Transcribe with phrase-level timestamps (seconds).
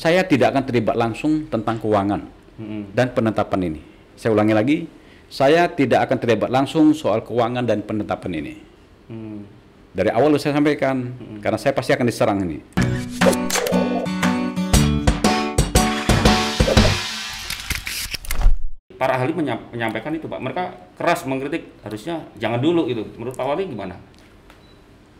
[0.00, 2.24] saya tidak akan terlibat langsung tentang keuangan
[2.56, 2.96] Mm-mm.
[2.96, 3.80] dan penetapan ini.
[4.16, 4.76] Saya ulangi lagi,
[5.28, 8.54] saya tidak akan terlibat langsung soal keuangan dan penetapan ini.
[9.12, 9.44] Hmm.
[9.92, 11.12] Dari awal saya sampaikan,
[11.44, 12.64] karena saya pasti akan diserang ini.
[18.96, 23.04] Para ahli menya- menyampaikan itu Pak, mereka keras mengkritik harusnya jangan dulu itu.
[23.20, 24.00] Menurut Pak Wali gimana?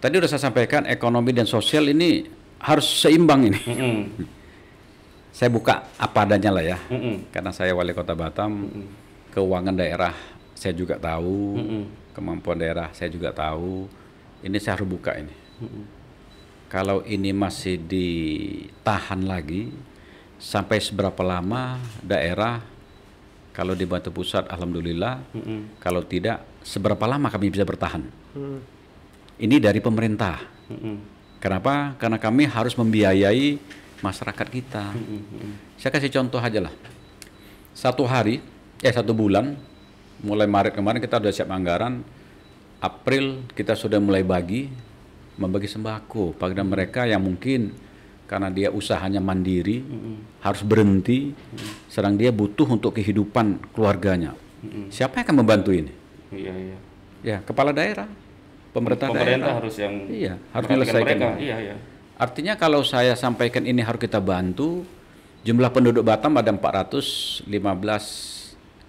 [0.00, 2.24] Tadi sudah saya sampaikan, ekonomi dan sosial ini
[2.64, 3.60] harus seimbang ini.
[3.68, 4.00] Mm-mm.
[5.30, 7.30] Saya buka apa adanya lah ya, Mm-mm.
[7.30, 8.66] karena saya wali kota Batam,
[9.30, 10.12] keuangan daerah
[10.58, 11.82] saya juga tahu, Mm-mm.
[12.12, 13.86] kemampuan daerah saya juga tahu.
[14.42, 15.32] Ini saya harus buka ini.
[15.62, 15.84] Mm-mm.
[16.70, 19.70] Kalau ini masih ditahan lagi,
[20.40, 22.64] sampai seberapa lama daerah,
[23.52, 25.20] kalau dibantu pusat, alhamdulillah.
[25.36, 25.78] Mm-mm.
[25.78, 28.06] Kalau tidak, seberapa lama kami bisa bertahan?
[28.32, 28.62] Hmm.
[29.36, 30.40] Ini dari pemerintah.
[30.70, 30.96] Mm-mm.
[31.40, 31.96] Kenapa?
[31.96, 33.56] Karena kami harus membiayai
[34.00, 34.92] masyarakat kita.
[34.96, 35.76] Mm-mm.
[35.76, 36.74] Saya kasih contoh aja lah.
[37.72, 38.42] Satu hari,
[38.80, 39.56] eh satu bulan,
[40.20, 42.02] mulai Maret kemarin kita sudah siap anggaran.
[42.80, 44.72] April kita sudah mulai bagi,
[45.36, 47.76] membagi sembako pada mereka yang mungkin
[48.24, 49.84] karena dia usahanya mandiri,
[50.40, 51.36] harus berhenti,
[51.92, 54.32] sedang dia butuh untuk kehidupan keluarganya.
[54.88, 55.92] Siapa yang akan membantu ini?
[56.32, 56.78] Iya iya.
[57.20, 58.08] Ya, kepala daerah,
[58.72, 59.56] pemerintah, Pemerintah daerah.
[59.60, 61.28] harus yang Iya, harus menyelesaikan mereka.
[61.36, 61.76] Iya iya.
[62.20, 64.84] Artinya kalau saya sampaikan ini harus kita bantu,
[65.40, 67.48] jumlah penduduk Batam ada 415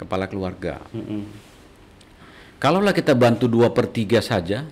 [0.00, 0.80] kepala keluarga.
[0.96, 1.28] Mm-mm.
[2.56, 4.64] Kalaulah kita bantu 2 per 3 saja,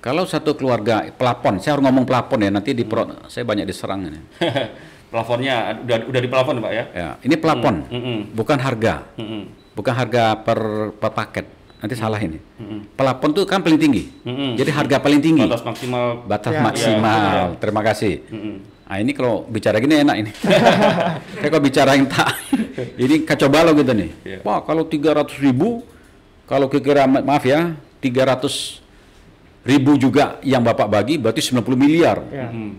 [0.00, 4.08] Kalau satu keluarga pelapon, saya harus ngomong pelapon ya, nanti di pro- saya banyak diserang
[4.08, 4.24] ini.
[5.12, 6.84] Plafonnya udah udah di plafon Pak ya?
[6.90, 8.34] Ya, ini pelapon, Mm-mm.
[8.34, 9.46] bukan harga, Mm-mm.
[9.76, 10.58] Bukan harga per,
[10.96, 11.46] per paket.
[11.76, 12.40] Nanti salah ini.
[12.56, 12.96] Mm-mm.
[12.96, 14.08] Pelapon tuh kan paling tinggi.
[14.24, 14.56] Mm-mm.
[14.56, 15.44] Jadi harga paling tinggi.
[15.44, 16.06] Batas maksimal.
[16.24, 16.62] Batas Ya.
[16.64, 17.20] maksimal.
[17.28, 18.14] Ya, Terima kasih.
[18.26, 18.54] Mm-mm.
[18.86, 20.30] Nah ini kalau bicara gini enak ini.
[21.36, 22.32] Saya kalau bicara yang tak,
[22.96, 24.10] ini kacau balau gitu nih.
[24.24, 24.38] Iya.
[24.40, 25.84] Pak kalau 300 ribu,
[26.48, 28.80] kalau kira ma- maaf ya, 300
[29.62, 32.24] ribu juga yang Bapak bagi berarti 90 miliar.
[32.32, 32.48] Ya.
[32.48, 32.70] Mm-mm.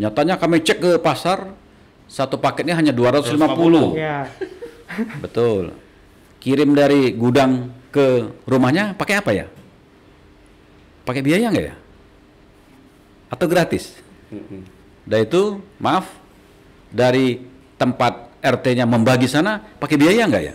[0.00, 1.50] Nyatanya kami cek ke pasar,
[2.06, 3.36] satu paketnya hanya 250.
[3.36, 4.00] 250.
[4.00, 4.18] Ya.
[5.20, 5.76] Betul.
[6.46, 9.50] Kirim dari gudang ke rumahnya pakai apa ya?
[11.02, 11.74] Pakai biaya nggak ya?
[13.26, 13.98] Atau gratis?
[15.02, 16.06] Dan itu, maaf,
[16.94, 17.42] dari
[17.74, 20.54] tempat RT-nya membagi sana pakai biaya nggak ya?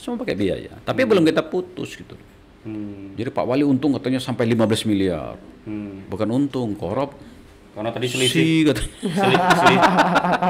[0.00, 0.72] Semua pakai biaya.
[0.80, 2.16] Tapi belum kita putus gitu.
[2.64, 3.12] Hmm.
[3.20, 5.36] Jadi Pak Wali untung katanya sampai 15 miliar.
[5.68, 6.08] Hmm.
[6.08, 7.12] Bukan untung, korup.
[7.76, 8.90] Karena tadi selisih Si, katanya.
[9.04, 9.80] Seli- seli-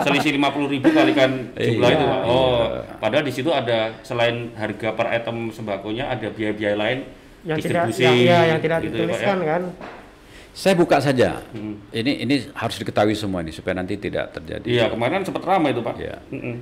[0.07, 2.21] selisih lima puluh ribu kalikan jumlah Iya, itu Pak.
[2.23, 2.63] Oh,
[3.03, 6.99] padahal di situ ada selain harga per item sembakonya ada biaya-biaya lain
[7.43, 9.11] Yang tidak distribusi yang, ya, yang tidak gitu ya, Pak, ya.
[9.11, 9.63] dituliskan kan.
[10.55, 11.29] Saya buka saja.
[11.51, 11.75] Hmm.
[11.91, 14.65] Ini ini harus diketahui semua ini supaya nanti tidak terjadi.
[14.65, 15.95] Iya, kemarin sempat ramai itu Pak.
[15.99, 16.17] Iya.
[16.31, 16.57] Mm-mm.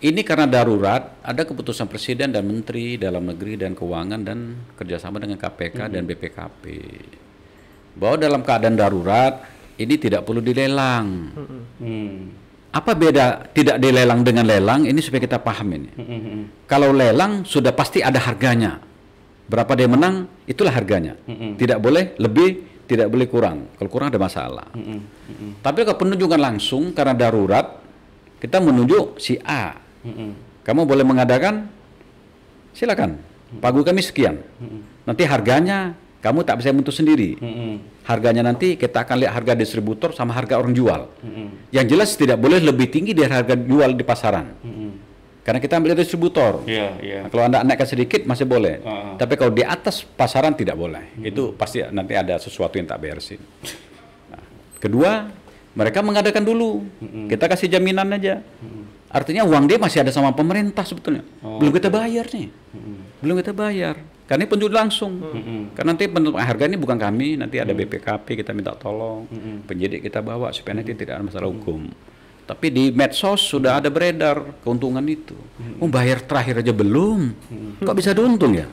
[0.00, 4.38] Ini karena darurat, ada keputusan Presiden dan Menteri Dalam Negeri dan Keuangan dan
[4.74, 6.64] kerjasama dengan KPK dan BPKP.
[7.94, 9.44] Bahwa dalam keadaan darurat,
[9.78, 11.06] ini tidak perlu dilelang.
[11.78, 12.40] Hmm.
[12.70, 14.86] Apa beda tidak dilelang dengan lelang?
[14.86, 15.90] Ini supaya kita paham ini.
[15.90, 16.70] Mm-mm.
[16.70, 18.78] Kalau lelang sudah pasti ada harganya.
[19.50, 21.18] Berapa dia menang, itulah harganya.
[21.26, 21.58] Mm-mm.
[21.58, 23.74] Tidak boleh lebih, tidak boleh kurang.
[23.74, 24.70] Kalau kurang ada masalah.
[24.70, 25.02] Mm-mm.
[25.02, 25.50] Mm-mm.
[25.58, 27.82] Tapi kalau penunjukan langsung karena darurat,
[28.38, 29.74] kita menunjuk si A.
[30.06, 30.62] Mm-mm.
[30.62, 31.66] Kamu boleh mengadakan,
[32.70, 33.18] silakan.
[33.58, 34.38] Pagu kami sekian.
[35.02, 37.40] Nanti harganya kamu tak bisa menentu sendiri.
[37.40, 38.04] Mm-mm.
[38.04, 41.08] Harganya nanti kita akan lihat harga distributor sama harga orang jual.
[41.24, 41.72] Mm-mm.
[41.72, 44.52] Yang jelas tidak boleh lebih tinggi dari harga jual di pasaran.
[44.60, 44.90] Mm-mm.
[45.40, 46.60] Karena kita ambil dari distributor.
[46.68, 47.18] Iya, iya.
[47.24, 48.84] Nah, kalau anda naikkan sedikit masih boleh.
[48.84, 49.16] Ah.
[49.16, 51.16] Tapi kalau di atas pasaran tidak boleh.
[51.24, 53.40] Itu pasti nanti ada sesuatu yang tak beresin.
[54.28, 54.44] Nah,
[54.76, 55.32] kedua,
[55.72, 56.84] mereka mengadakan dulu.
[57.32, 58.44] Kita kasih jaminan aja.
[59.10, 61.24] Artinya uang dia masih ada sama pemerintah sebetulnya.
[61.42, 62.52] Oh, Belum kita bayar nih.
[63.24, 63.96] Belum kita bayar.
[64.30, 65.18] Karena ini penjual langsung.
[65.18, 65.74] Mm-mm.
[65.74, 69.66] Karena nanti penentuan harga ini bukan kami, nanti ada BPKP kita minta tolong, Mm-mm.
[69.66, 71.90] penyidik kita bawa supaya nanti tidak ada masalah hukum.
[72.46, 75.34] Tapi di medsos sudah ada beredar keuntungan itu.
[75.82, 77.34] Oh, bayar terakhir aja belum.
[77.82, 78.70] Kok bisa diuntung ya?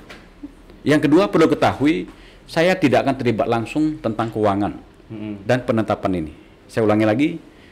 [0.85, 2.05] Yang kedua perlu ketahui,
[2.45, 4.77] saya tidak akan terlibat langsung tentang keuangan
[5.09, 5.41] Mm-mm.
[5.41, 6.33] dan penetapan ini.
[6.69, 7.29] Saya ulangi lagi,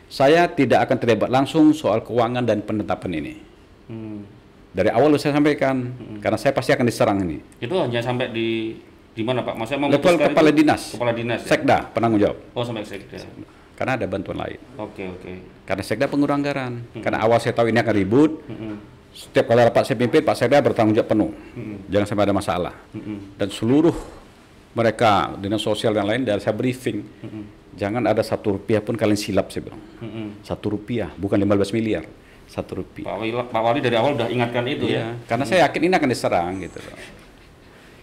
[0.09, 3.33] saya tidak akan terlibat langsung soal keuangan dan penetapan ini.
[3.85, 4.25] Hmm.
[4.75, 7.39] Dari awal saya sampaikan, karena saya pasti akan diserang ini.
[7.63, 8.75] Itu hanya sampai di
[9.15, 9.55] di mana Pak?
[9.55, 10.81] Maksudnya Level kepala itu- dinas.
[10.91, 11.39] Kepala dinas.
[11.47, 11.55] ya?
[11.55, 12.37] Sekda penanggung jawab.
[12.51, 13.23] Oh, sampai sekda.
[13.75, 14.59] Karena ada bantuan lain.
[14.75, 15.31] Oke, oke.
[15.63, 16.83] Karena sekda pengurang anggaran.
[16.99, 18.75] Karena awal saya tahu ini akan ribut, Mm-mm.
[19.15, 21.31] Setiap kali rapat saya pimpin, Pak Sekda bertanggung jawab penuh.
[21.55, 21.87] Mm-mm.
[21.87, 22.73] Jangan sampai ada masalah.
[22.91, 23.39] Mm-mm.
[23.39, 23.95] Dan seluruh
[24.75, 27.43] mereka dinas sosial dan lain dari saya briefing, Mm-mm.
[27.79, 29.79] jangan ada satu rupiah pun kalian silap saya bilang.
[30.03, 30.43] Mm-mm.
[30.43, 32.03] Satu rupiah, bukan 15 miliar.
[32.47, 33.09] Satu rupiah.
[33.09, 34.91] Pak Wali, Pak Wali dari awal udah ingatkan itu ya.
[34.91, 36.97] Iya, karena saya yakin ini akan diserang gitu loh.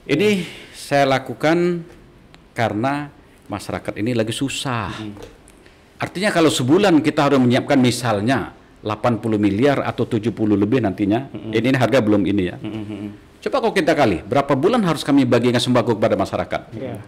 [0.02, 0.28] Ini
[0.74, 1.86] saya lakukan
[2.52, 3.08] karena
[3.48, 4.92] masyarakat ini lagi susah.
[6.02, 8.50] Artinya kalau sebulan kita harus menyiapkan misalnya
[8.82, 11.30] 80 miliar atau 70 lebih nantinya.
[11.30, 12.56] Ini, ini harga belum ini ya.
[12.58, 13.10] Mm-mm, mm-mm.
[13.42, 16.60] Coba kalau kita kali, berapa bulan harus kami bagikan sembako kepada masyarakat?
[16.74, 16.98] Iya.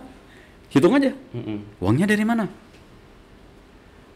[0.72, 1.12] Hitung aja.
[1.36, 1.80] Mm-mm.
[1.80, 2.48] Uangnya dari mana?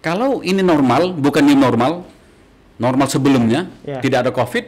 [0.01, 2.05] Kalau ini normal, bukan new normal,
[2.76, 4.00] normal sebelumnya, Ya.
[4.00, 4.65] tidak ada COVID,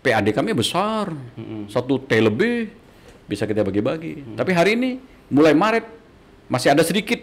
[0.00, 1.68] PAD kami besar, Mm-mm.
[1.68, 2.70] satu T lebih,
[3.26, 4.34] bisa kita bagi-bagi.
[4.34, 4.90] Tapi hari ini,
[5.28, 5.86] mulai Maret,
[6.46, 7.20] masih ada sedikit,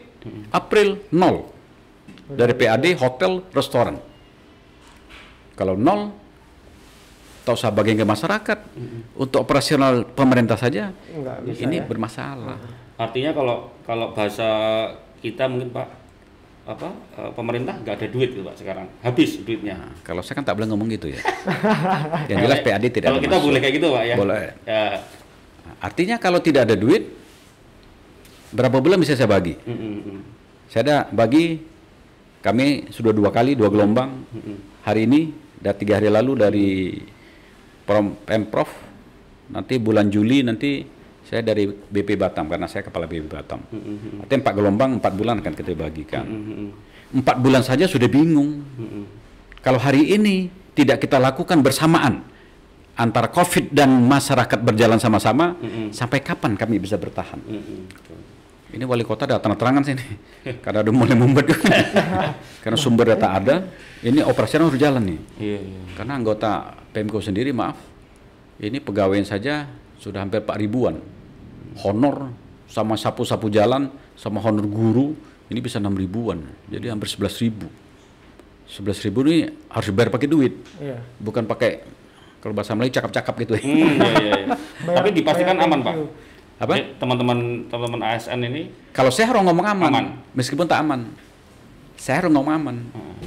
[0.49, 1.47] April nol.
[2.27, 3.95] Dari PAD, hotel, restoran.
[5.55, 6.11] Kalau nol,
[7.41, 8.59] tak usah bagian ke masyarakat.
[9.15, 11.85] Untuk operasional pemerintah saja, Nggak bisa ini ya.
[11.87, 12.59] bermasalah.
[12.99, 13.55] Artinya kalau
[13.87, 14.49] kalau bahasa
[15.17, 15.87] kita mungkin Pak
[16.67, 19.79] apa eh, pemerintah nggak ada duit gitu Pak sekarang habis duitnya.
[19.79, 21.19] Nah, kalau saya kan tak boleh ngomong gitu ya.
[22.29, 23.47] Yang jelas PAD tidak Kalau ada kita masuk.
[23.47, 24.15] boleh kayak gitu Pak ya.
[24.19, 24.39] Boleh.
[24.67, 24.83] Ya.
[25.79, 27.07] Artinya kalau tidak ada duit,
[28.51, 29.55] berapa bulan bisa saya bagi?
[29.63, 30.19] Mm, mm, mm.
[30.67, 31.63] Saya ada bagi,
[32.43, 34.27] kami sudah dua kali, dua gelombang.
[34.83, 36.67] Hari ini, dan tiga hari lalu dari
[38.27, 38.67] Pemprov,
[39.51, 40.83] nanti bulan Juli nanti
[41.27, 43.59] saya dari BP Batam, karena saya kepala BP Batam.
[43.67, 44.21] Mm, mm, mm.
[44.23, 46.23] Artinya empat gelombang, empat bulan akan kita bagikan.
[46.23, 46.69] Mm, mm, mm.
[47.19, 48.63] Empat bulan saja sudah bingung.
[48.63, 49.05] Mm, mm.
[49.59, 52.23] Kalau hari ini tidak kita lakukan bersamaan
[52.95, 55.91] antara COVID dan masyarakat berjalan sama-sama, Mm-mm.
[55.91, 57.43] sampai kapan kami bisa bertahan?
[57.43, 57.81] Mm, mm.
[57.91, 58.19] Betul.
[58.67, 60.03] Ini wali kota datang terangan sini,
[60.63, 61.51] karena udah mulai membuat
[62.63, 63.55] karena sumber data ada,
[63.99, 65.19] ini operasional harus jalan nih.
[65.39, 65.79] Iya, iya.
[65.95, 67.79] Karena anggota PMK sendiri, maaf,
[68.63, 69.67] ini pegawai saja
[69.99, 71.16] sudah hampir 4 ribuan.
[71.81, 72.31] Honor
[72.67, 75.13] sama sapu-sapu jalan, sama honor guru,
[75.47, 76.41] ini bisa 6 ribuan.
[76.67, 77.67] Jadi hampir 11 ribu.
[78.67, 80.99] 11 ribu ini harus bayar pakai duit, Iya.
[81.17, 81.87] bukan pakai
[82.37, 83.53] kalau bahasa Melayu cakap-cakap gitu.
[83.55, 84.47] Hmm, iya, iya, iya.
[84.85, 85.93] Bayar- Tapi dipastikan bayar aman Pak.
[86.57, 86.73] Apa?
[86.97, 87.37] Teman-teman
[87.69, 90.05] teman-teman ASN ini Kalau saya harus ngomong aman, Aman.
[90.33, 91.05] meskipun tak aman.
[91.95, 92.75] Saya harus ngomong aman,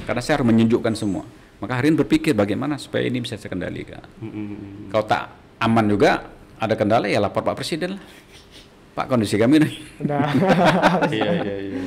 [0.05, 1.23] karena saya harus menunjukkan semua.
[1.57, 4.01] Maka hari ini berpikir bagaimana supaya ini bisa saya kendalikan.
[4.17, 4.57] mm, mm, mm.
[4.89, 5.23] Kalau tak
[5.59, 6.11] aman juga,
[6.55, 8.03] ada kendala ya lapor Pak Presiden lah.
[8.91, 9.73] Pak kondisi kami nih.
[10.03, 10.27] Udah.
[11.15, 11.79] Iya, iya, iya.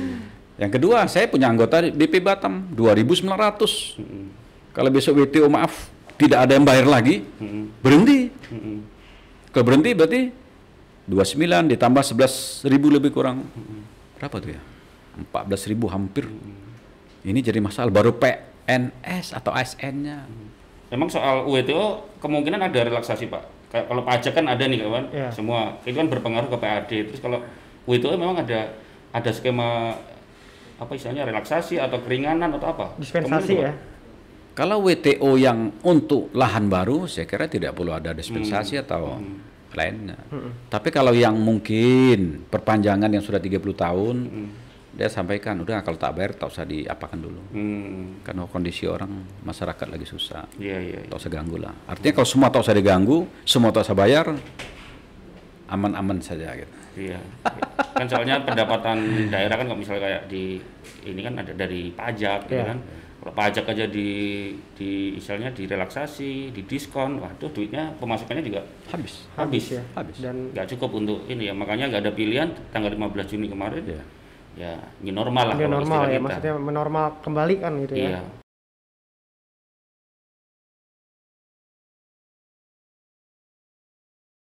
[0.55, 3.27] Yang kedua, saya punya anggota di BP Batam 2.900.
[3.27, 4.27] Mm, mm.
[4.71, 7.65] Kalau besok WTO maaf tidak ada yang bayar lagi, Mm, mm.
[7.83, 8.19] berhenti.
[8.49, 8.79] Mm, mm.
[9.51, 10.21] Kalau berhenti berarti
[11.07, 13.45] 29 ditambah 11 ribu lebih kurang.
[14.17, 14.61] Berapa tuh ya?
[15.31, 16.27] 14 ribu hampir.
[17.23, 20.27] Ini jadi masalah baru PNS atau ASN-nya.
[20.91, 23.54] Memang soal UWTO kemungkinan ada relaksasi Pak.
[23.67, 25.27] Kayak kalau pajak kan ada nih kawan, Iya.
[25.29, 26.91] semua itu kan berpengaruh ke PAD.
[27.11, 27.39] Terus kalau
[27.85, 28.71] UWTO memang ada
[29.11, 29.95] ada skema
[30.75, 32.85] apa istilahnya relaksasi atau keringanan atau apa?
[32.95, 33.71] Dispensasi ya.
[34.51, 39.19] Kalau WTO yang untuk lahan baru, saya kira tidak perlu ada dispensasi atau
[39.75, 40.15] lainnya.
[40.69, 44.47] Tapi kalau yang mungkin perpanjangan yang sudah 30 tahun, Mm,
[44.95, 47.41] dia sampaikan, udah kalau tak bayar tak usah diapakan dulu.
[47.51, 48.23] mm.
[48.23, 49.11] Karena kondisi orang
[49.43, 50.47] masyarakat lagi susah.
[50.55, 50.99] Iya, iya.
[51.03, 51.09] iya.
[51.11, 51.75] Tak usah ganggu lah.
[51.85, 54.31] Artinya kalau semua tak usah diganggu, semua tak usah bayar,
[55.67, 56.75] aman-aman saja gitu.
[56.95, 57.19] Iya.
[57.91, 58.97] kan soalnya pendapatan
[59.27, 60.59] daerah kan kalau misalnya kayak di
[61.03, 62.71] ini kan ada dari pajak gitu Iya.
[62.71, 62.79] kan.
[63.19, 64.09] Kalau pajak aja di
[64.77, 69.25] di istilahnya direlaksasi, di diskon, waduh duitnya pemasukannya juga Habis.
[69.33, 69.65] habis.
[69.73, 69.81] ya.
[69.97, 70.21] Habis.
[70.21, 73.99] Dan nggak cukup untuk ini ya makanya nggak ada pilihan tanggal 15 Juni kemarin Ya.
[74.55, 76.23] Ya ini normal lah kalau normal ya, kita.
[76.23, 78.21] maksudnya menormal kembali kan gitu iya ya.